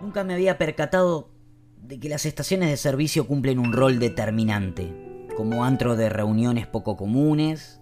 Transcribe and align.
Nunca 0.00 0.24
me 0.24 0.32
había 0.32 0.56
percatado 0.56 1.30
de 1.76 2.00
que 2.00 2.08
las 2.08 2.24
estaciones 2.24 2.70
de 2.70 2.76
servicio 2.78 3.26
cumplen 3.26 3.58
un 3.58 3.72
rol 3.72 3.98
determinante, 3.98 5.26
como 5.36 5.64
antro 5.64 5.94
de 5.94 6.08
reuniones 6.08 6.66
poco 6.66 6.96
comunes, 6.96 7.80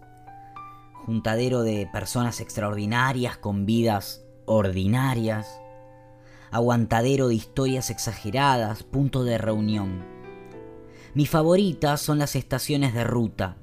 juntadero 1.06 1.62
de 1.62 1.88
personas 1.92 2.40
extraordinarias 2.40 3.36
con 3.36 3.66
vidas 3.66 4.24
ordinarias, 4.46 5.60
aguantadero 6.50 7.28
de 7.28 7.36
historias 7.36 7.88
exageradas, 7.90 8.82
punto 8.82 9.22
de 9.22 9.38
reunión. 9.38 10.04
Mis 11.14 11.30
favoritas 11.30 12.00
son 12.00 12.18
las 12.18 12.34
estaciones 12.34 12.94
de 12.94 13.04
ruta. 13.04 13.56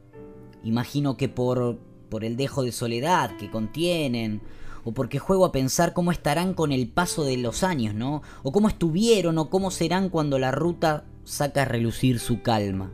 Imagino 0.63 1.17
que 1.17 1.27
por, 1.27 1.77
por 2.09 2.23
el 2.23 2.37
dejo 2.37 2.63
de 2.63 2.71
soledad 2.71 3.35
que 3.37 3.51
contienen, 3.51 4.41
o 4.85 4.93
porque 4.93 5.19
juego 5.19 5.45
a 5.45 5.51
pensar 5.51 5.93
cómo 5.93 6.11
estarán 6.11 6.53
con 6.53 6.71
el 6.71 6.87
paso 6.87 7.25
de 7.25 7.37
los 7.37 7.63
años, 7.63 7.95
¿no? 7.95 8.21
O 8.43 8.51
cómo 8.51 8.69
estuvieron 8.69 9.37
o 9.39 9.49
cómo 9.49 9.71
serán 9.71 10.09
cuando 10.09 10.39
la 10.39 10.51
ruta 10.51 11.05
saca 11.25 11.63
a 11.63 11.65
relucir 11.65 12.19
su 12.19 12.43
calma. 12.43 12.93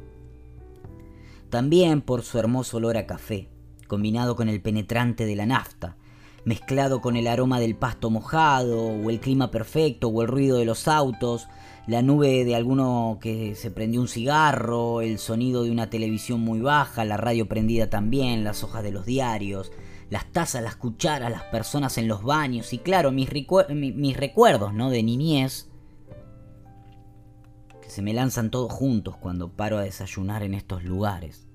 También 1.49 2.01
por 2.01 2.23
su 2.23 2.39
hermoso 2.39 2.77
olor 2.77 2.95
a 2.95 3.05
café, 3.05 3.49
combinado 3.87 4.37
con 4.37 4.47
el 4.47 4.61
penetrante 4.61 5.25
de 5.25 5.35
la 5.35 5.45
nafta, 5.45 5.97
mezclado 6.45 7.01
con 7.01 7.17
el 7.17 7.27
aroma 7.27 7.59
del 7.59 7.75
pasto 7.75 8.09
mojado, 8.09 8.87
o 8.87 9.09
el 9.09 9.19
clima 9.19 9.51
perfecto, 9.51 10.07
o 10.07 10.21
el 10.21 10.29
ruido 10.29 10.57
de 10.57 10.65
los 10.65 10.87
autos, 10.87 11.49
la 11.87 12.01
nube 12.01 12.45
de 12.45 12.55
alguno 12.55 13.19
que 13.19 13.53
se 13.55 13.69
prendió 13.69 13.99
un 13.99 14.07
cigarro, 14.07 15.01
el 15.01 15.19
sonido 15.19 15.63
de 15.63 15.71
una 15.71 15.89
televisión 15.89 16.39
muy 16.39 16.61
baja, 16.61 17.03
la 17.03 17.17
radio 17.17 17.49
prendida 17.49 17.89
también, 17.89 18.45
las 18.45 18.63
hojas 18.63 18.81
de 18.81 18.91
los 18.91 19.05
diarios, 19.05 19.73
las 20.11 20.29
tazas, 20.33 20.61
las 20.61 20.75
cucharas, 20.75 21.31
las 21.31 21.43
personas 21.43 21.97
en 21.97 22.09
los 22.09 22.21
baños 22.21 22.73
y 22.73 22.79
claro, 22.79 23.11
mis, 23.11 23.29
mis 23.71 24.17
recuerdos, 24.17 24.73
¿no? 24.73 24.89
De 24.89 25.01
niñez, 25.01 25.69
que 27.81 27.89
se 27.89 28.01
me 28.01 28.13
lanzan 28.13 28.51
todos 28.51 28.73
juntos 28.73 29.15
cuando 29.15 29.49
paro 29.49 29.77
a 29.77 29.83
desayunar 29.83 30.43
en 30.43 30.53
estos 30.53 30.83
lugares. 30.83 31.47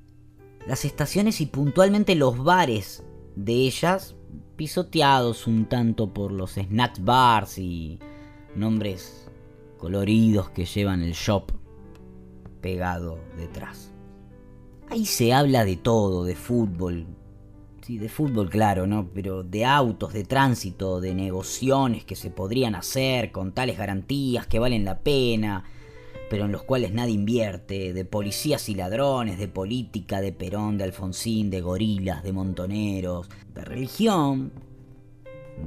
Las 0.66 0.86
estaciones 0.86 1.42
y 1.42 1.46
puntualmente 1.46 2.14
los 2.14 2.42
bares 2.42 3.04
de 3.36 3.52
ellas, 3.52 4.16
pisoteados 4.56 5.46
un 5.46 5.66
tanto 5.66 6.14
por 6.14 6.32
los 6.32 6.52
snacks 6.52 7.04
bars 7.04 7.58
y 7.58 7.98
nombres 8.54 9.28
coloridos 9.76 10.48
que 10.48 10.64
llevan 10.64 11.02
el 11.02 11.12
shop 11.12 11.52
pegado 12.62 13.18
detrás. 13.36 13.92
Ahí 14.88 15.04
se 15.04 15.34
habla 15.34 15.66
de 15.66 15.76
todo, 15.76 16.24
de 16.24 16.34
fútbol, 16.34 17.06
Sí, 17.86 17.98
de 17.98 18.08
fútbol, 18.08 18.50
claro, 18.50 18.88
¿no? 18.88 19.10
Pero 19.14 19.44
de 19.44 19.64
autos, 19.64 20.12
de 20.12 20.24
tránsito, 20.24 21.00
de 21.00 21.14
negociaciones 21.14 22.04
que 22.04 22.16
se 22.16 22.30
podrían 22.30 22.74
hacer 22.74 23.30
con 23.30 23.52
tales 23.52 23.78
garantías 23.78 24.48
que 24.48 24.58
valen 24.58 24.84
la 24.84 24.98
pena, 24.98 25.62
pero 26.28 26.46
en 26.46 26.50
los 26.50 26.64
cuales 26.64 26.92
nadie 26.92 27.14
invierte, 27.14 27.92
de 27.92 28.04
policías 28.04 28.68
y 28.68 28.74
ladrones, 28.74 29.38
de 29.38 29.46
política, 29.46 30.20
de 30.20 30.32
Perón, 30.32 30.78
de 30.78 30.82
Alfonsín, 30.82 31.48
de 31.48 31.60
gorilas, 31.60 32.24
de 32.24 32.32
montoneros, 32.32 33.28
de 33.54 33.64
religión, 33.64 34.50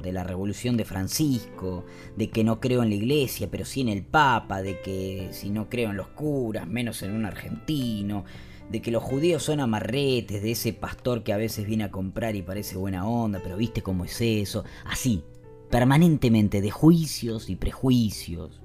de 0.03 0.11
la 0.11 0.25
revolución 0.25 0.75
de 0.75 0.83
Francisco, 0.83 1.85
de 2.17 2.29
que 2.29 2.43
no 2.43 2.59
creo 2.59 2.83
en 2.83 2.89
la 2.89 2.95
iglesia, 2.95 3.47
pero 3.49 3.63
sí 3.63 3.79
en 3.79 3.87
el 3.87 4.03
Papa, 4.03 4.61
de 4.61 4.81
que 4.81 5.29
si 5.31 5.51
no 5.51 5.69
creo 5.69 5.91
en 5.91 5.95
los 5.95 6.09
curas, 6.09 6.67
menos 6.67 7.01
en 7.01 7.13
un 7.13 7.23
argentino, 7.23 8.25
de 8.69 8.81
que 8.81 8.91
los 8.91 9.03
judíos 9.03 9.43
son 9.43 9.59
amarretes, 9.59 10.41
de 10.43 10.51
ese 10.51 10.73
pastor 10.73 11.23
que 11.23 11.33
a 11.33 11.37
veces 11.37 11.65
viene 11.65 11.85
a 11.85 11.91
comprar 11.91 12.35
y 12.35 12.43
parece 12.43 12.77
buena 12.77 13.07
onda, 13.07 13.39
pero 13.43 13.57
viste 13.57 13.81
cómo 13.81 14.05
es 14.05 14.21
eso, 14.21 14.63
así, 14.85 15.23
permanentemente 15.71 16.61
de 16.61 16.69
juicios 16.69 17.49
y 17.49 17.55
prejuicios, 17.55 18.61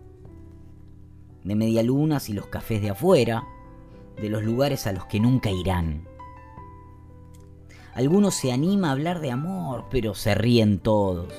de 1.43 1.55
medialunas 1.55 2.29
y 2.29 2.35
los 2.35 2.47
cafés 2.47 2.83
de 2.83 2.91
afuera, 2.91 3.45
de 4.21 4.29
los 4.29 4.43
lugares 4.43 4.87
a 4.87 4.93
los 4.93 5.07
que 5.07 5.21
nunca 5.21 5.51
irán. 5.51 6.07
Algunos 7.95 8.35
se 8.35 8.53
anima 8.53 8.89
a 8.89 8.93
hablar 8.93 9.21
de 9.21 9.31
amor, 9.31 9.87
pero 9.91 10.15
se 10.15 10.35
ríen 10.35 10.81
todos. 10.81 11.33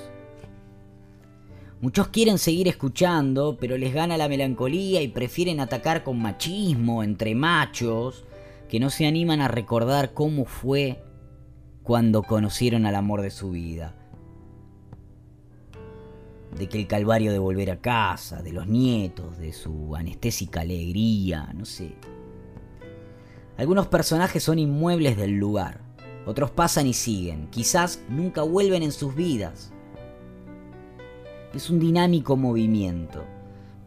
Muchos 1.81 2.07
quieren 2.07 2.39
seguir 2.39 2.67
escuchando, 2.67 3.57
pero 3.59 3.77
les 3.77 3.93
gana 3.93 4.17
la 4.17 4.29
melancolía 4.29 5.01
y 5.01 5.09
prefieren 5.09 5.59
atacar 5.59 6.03
con 6.03 6.19
machismo 6.19 7.03
entre 7.03 7.35
machos 7.35 8.25
que 8.69 8.79
no 8.79 8.89
se 8.89 9.05
animan 9.05 9.41
a 9.41 9.47
recordar 9.47 10.13
cómo 10.13 10.45
fue 10.45 11.03
cuando 11.83 12.23
conocieron 12.23 12.85
al 12.85 12.95
amor 12.95 13.21
de 13.21 13.31
su 13.31 13.51
vida. 13.51 13.95
De 16.57 16.67
que 16.67 16.79
el 16.79 16.87
calvario 16.87 17.31
de 17.31 17.39
volver 17.39 17.69
a 17.69 17.81
casa, 17.81 18.41
de 18.41 18.53
los 18.53 18.67
nietos, 18.67 19.37
de 19.37 19.53
su 19.53 19.95
anestésica 19.95 20.61
alegría, 20.61 21.51
no 21.53 21.65
sé. 21.65 21.95
Algunos 23.57 23.87
personajes 23.87 24.43
son 24.43 24.59
inmuebles 24.59 25.15
del 25.15 25.37
lugar, 25.37 25.81
otros 26.25 26.49
pasan 26.49 26.87
y 26.87 26.93
siguen, 26.93 27.47
quizás 27.51 28.03
nunca 28.09 28.41
vuelven 28.41 28.81
en 28.81 28.91
sus 28.91 29.15
vidas. 29.15 29.71
Es 31.53 31.69
un 31.69 31.79
dinámico 31.79 32.35
movimiento. 32.35 33.23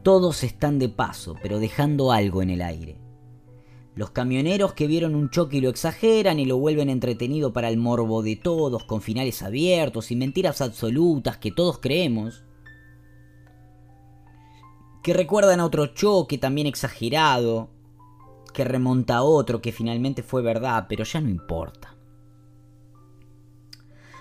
Todos 0.03 0.45
están 0.45 0.79
de 0.79 0.89
paso, 0.89 1.35
pero 1.43 1.59
dejando 1.59 2.13
algo 2.13 2.41
en 2.43 2.51
el 2.51 2.63
aire. 2.63 3.08
Los 3.99 4.11
camioneros 4.11 4.75
que 4.75 4.87
vieron 4.87 5.17
un 5.17 5.29
choque 5.29 5.57
y 5.57 5.61
lo 5.61 5.71
exageran 5.71 6.39
y 6.39 6.45
lo 6.45 6.57
vuelven 6.57 6.89
entretenido 6.89 7.53
para 7.53 7.69
el 7.69 7.79
morbo 7.79 8.23
de 8.23 8.37
todos, 8.37 8.85
con 8.85 9.03
finales 9.03 9.43
abiertos 9.43 10.13
y 10.13 10.15
mentiras 10.15 10.61
absolutas 10.61 11.39
que 11.39 11.51
todos 11.51 11.81
creemos. 11.81 12.45
Que 15.03 15.15
recuerdan 15.15 15.59
a 15.59 15.65
otro 15.65 15.87
choque 15.87 16.39
también 16.39 16.69
exagerado, 16.69 17.71
que 18.55 18.63
remonta 18.63 19.17
a 19.17 19.23
otro 19.25 19.61
que 19.61 19.73
finalmente 19.73 20.23
fue 20.23 20.43
verdad, 20.43 20.87
pero 20.89 21.03
ya 21.03 21.21
no 21.21 21.29
importa. 21.29 21.97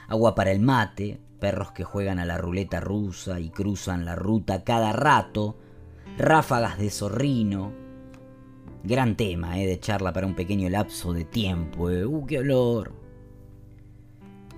Agua 0.08 0.34
para 0.34 0.52
el 0.52 0.60
mate, 0.60 1.22
perros 1.40 1.72
que 1.74 1.84
juegan 1.84 2.18
a 2.18 2.26
la 2.26 2.40
ruleta 2.40 2.80
rusa 2.80 3.40
y 3.40 3.52
cruzan 3.52 4.06
la 4.06 4.16
ruta 4.16 4.64
cada 4.64 4.92
rato, 4.92 5.60
ráfagas 6.18 6.80
de 6.80 6.90
zorrino, 6.90 7.87
Gran 8.84 9.16
tema, 9.16 9.60
eh, 9.60 9.68
de 9.68 9.80
charla 9.80 10.14
para 10.14 10.28
un 10.28 10.36
pequeño 10.36 10.70
lapso 10.70 11.14
de 11.14 11.26
tiempo. 11.26 11.90
Eh. 11.90 12.06
¡Uh, 12.06 12.26
qué 12.26 12.40
olor! 12.40 12.94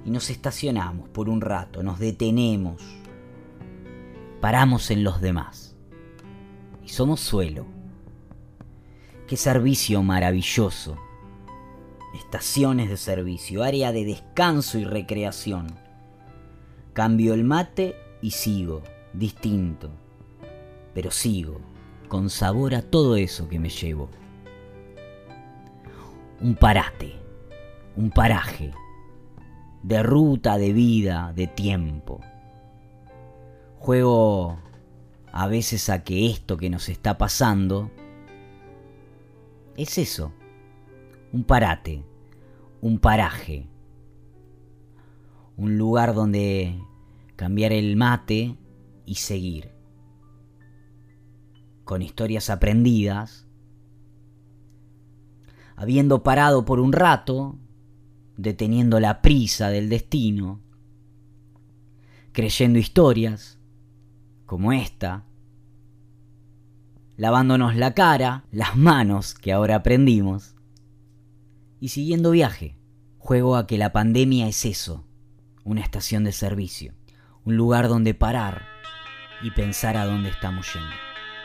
Y 0.06 0.12
nos 0.12 0.30
estacionamos 0.30 1.10
por 1.10 1.30
un 1.30 1.42
rato, 1.42 1.84
nos 1.84 2.00
detenemos. 2.00 2.82
Paramos 4.42 4.92
en 4.92 5.04
los 5.04 5.22
demás. 5.22 5.76
Y 6.84 6.90
somos 6.90 7.20
suelo. 7.20 7.66
Qué 9.28 9.38
servicio 9.38 10.02
maravilloso. 10.04 10.98
Estaciones 12.16 12.90
de 12.90 12.98
servicio, 12.98 13.64
área 13.64 13.92
de 13.92 14.06
descanso 14.06 14.80
y 14.80 14.86
recreación. 14.86 15.68
Cambio 16.94 17.34
el 17.34 17.44
mate 17.44 17.96
y 18.22 18.32
sigo, 18.32 18.82
distinto. 19.14 19.92
Pero 20.94 21.12
sigo 21.12 21.62
con 22.10 22.30
sabor 22.30 22.76
a 22.76 22.82
todo 22.82 23.16
eso 23.16 23.48
que 23.48 23.60
me 23.60 23.70
llevo. 23.70 24.10
Un 26.42 26.56
parate, 26.56 27.16
un 27.96 28.10
paraje, 28.10 28.72
de 29.84 30.04
ruta, 30.04 30.58
de 30.58 30.74
vida, 30.74 31.32
de 31.34 31.48
tiempo. 31.48 32.20
Juego 33.78 34.60
a 35.32 35.48
veces 35.48 35.90
a 35.90 36.04
que 36.04 36.30
esto 36.30 36.58
que 36.58 36.70
nos 36.70 36.90
está 36.90 37.18
pasando 37.18 37.92
es 39.78 39.98
eso, 39.98 40.34
un 41.32 41.44
parate, 41.46 42.04
un 42.82 43.00
paraje, 43.00 43.68
un 45.56 45.78
lugar 45.78 46.14
donde 46.14 46.82
cambiar 47.38 47.72
el 47.72 47.96
mate 47.96 48.58
y 49.06 49.16
seguir 49.16 49.79
con 51.90 52.04
historias 52.04 52.52
aprendidas, 52.52 53.48
habiendo 55.76 56.22
parado 56.22 56.64
por 56.64 56.80
un 56.80 56.94
rato, 56.94 57.58
deteniendo 58.38 59.00
la 59.00 59.24
prisa 59.24 59.72
del 59.72 59.90
destino, 59.90 60.62
creyendo 62.32 62.78
historias 62.78 63.58
como 64.46 64.72
esta, 64.72 65.26
lavándonos 67.18 67.76
la 67.76 67.96
cara, 67.96 68.46
las 68.52 68.76
manos 68.76 69.34
que 69.34 69.52
ahora 69.52 69.78
aprendimos, 69.78 70.54
y 71.80 71.88
siguiendo 71.88 72.30
viaje. 72.30 72.78
Juego 73.18 73.56
a 73.56 73.66
que 73.66 73.80
la 73.80 73.92
pandemia 73.92 74.48
es 74.48 74.64
eso, 74.64 75.08
una 75.64 75.82
estación 75.82 76.24
de 76.24 76.34
servicio, 76.34 76.94
un 77.46 77.58
lugar 77.58 77.88
donde 77.88 78.14
parar 78.14 78.68
y 79.42 79.50
pensar 79.50 79.98
a 79.98 80.06
dónde 80.06 80.30
estamos 80.30 80.72
yendo. 80.72 81.09